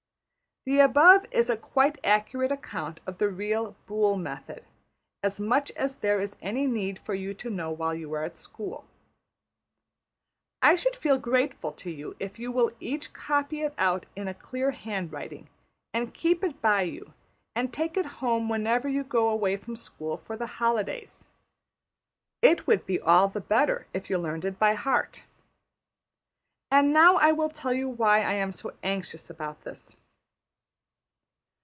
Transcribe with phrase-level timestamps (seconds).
[0.63, 4.63] The above is a quite accurate account of the real Boole Method;
[5.23, 8.37] as much as there is any need for you to know while you are at
[8.37, 8.85] school.
[10.61, 14.35] I should feel grateful to you if you will each copy it out in a
[14.35, 15.49] clear handwriting,
[15.95, 17.11] and keep it by you,
[17.55, 21.31] and take it home whenever you go away from school for the holidays.
[22.43, 25.23] It would be all the better if you learned it by heart.
[26.69, 29.95] And now I will tell you why I am so anxious about this.